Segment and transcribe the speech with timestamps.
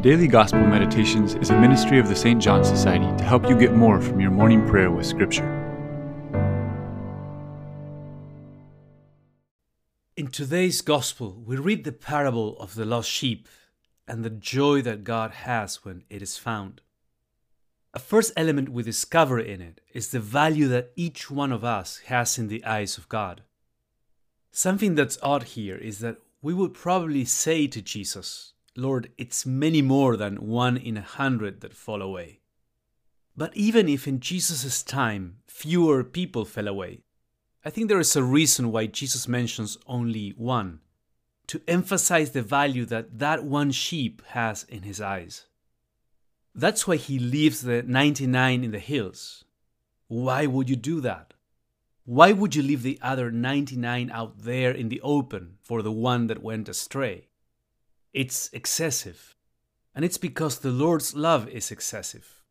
[0.00, 2.40] Daily Gospel Meditations is a ministry of the St.
[2.40, 5.42] John Society to help you get more from your morning prayer with Scripture.
[10.16, 13.48] In today's Gospel, we read the parable of the lost sheep
[14.06, 16.80] and the joy that God has when it is found.
[17.92, 22.02] A first element we discover in it is the value that each one of us
[22.06, 23.42] has in the eyes of God.
[24.52, 29.82] Something that's odd here is that we would probably say to Jesus, Lord, it's many
[29.82, 32.38] more than one in a hundred that fall away.
[33.36, 37.00] But even if in Jesus' time fewer people fell away,
[37.64, 40.78] I think there is a reason why Jesus mentions only one
[41.48, 45.46] to emphasize the value that that one sheep has in his eyes.
[46.54, 49.44] That's why he leaves the 99 in the hills.
[50.06, 51.34] Why would you do that?
[52.04, 56.28] Why would you leave the other 99 out there in the open for the one
[56.28, 57.28] that went astray?
[58.18, 59.36] It's excessive.
[59.94, 62.42] And it's because the Lord's love is excessive.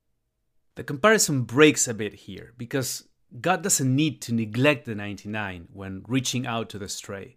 [0.76, 3.10] The comparison breaks a bit here because
[3.42, 7.36] God doesn't need to neglect the 99 when reaching out to the stray.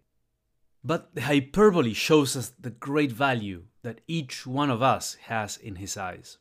[0.84, 5.74] But the hyperbole shows us the great value that each one of us has in
[5.74, 6.38] His eyes.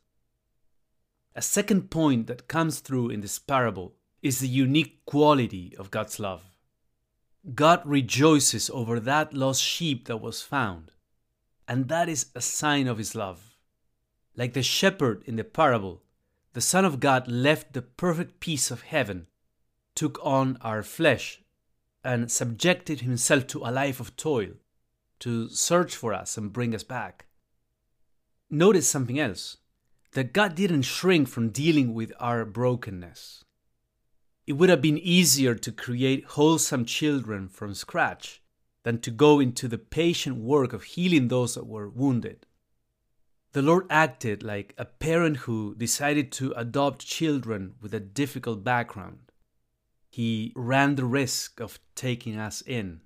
[1.34, 6.20] A second point that comes through in this parable is the unique quality of God's
[6.20, 6.52] love.
[7.52, 10.92] God rejoices over that lost sheep that was found
[11.70, 13.56] and that is a sign of his love.
[14.34, 16.02] Like the shepherd in the parable,
[16.52, 19.28] the Son of God left the perfect peace of heaven,
[19.94, 21.40] took on our flesh,
[22.02, 24.54] and subjected himself to a life of toil
[25.20, 27.26] to search for us and bring us back.
[28.50, 29.58] Notice something else
[30.14, 33.44] that God didn't shrink from dealing with our brokenness.
[34.44, 38.42] It would have been easier to create wholesome children from scratch
[38.82, 42.46] than to go into the patient work of healing those that were wounded.
[43.52, 49.32] The Lord acted like a parent who decided to adopt children with a difficult background.
[50.08, 53.00] He ran the risk of taking us in.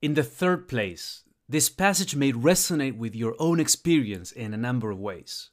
[0.00, 4.90] In the third place, this passage may resonate with your own experience in a number
[4.90, 5.50] of ways.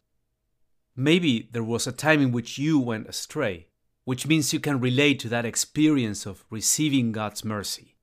[0.95, 3.67] Maybe there was a time in which you went astray,
[4.05, 7.97] which means you can relate to that experience of receiving God's mercy.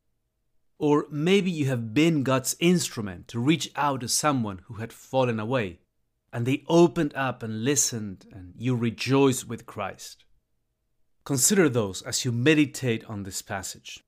[0.78, 5.40] Or maybe you have been God's instrument to reach out to someone who had fallen
[5.40, 5.78] away,
[6.32, 10.24] and they opened up and listened, and you rejoiced with Christ.
[11.24, 14.04] Consider those as you meditate on this passage.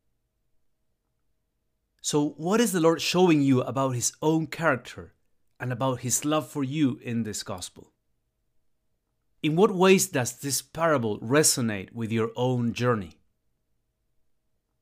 [2.00, 5.14] So, what is the Lord showing you about His own character
[5.58, 7.92] and about His love for you in this gospel?
[9.42, 13.17] In what ways does this parable resonate with your own journey?